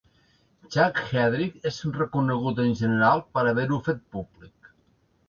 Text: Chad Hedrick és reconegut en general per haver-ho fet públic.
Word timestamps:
Chad 0.75 0.95
Hedrick 1.09 1.67
és 1.71 1.77
reconegut 1.97 2.63
en 2.63 2.73
general 2.79 3.21
per 3.37 3.45
haver-ho 3.53 3.79
fet 3.89 4.03
públic. 4.17 4.73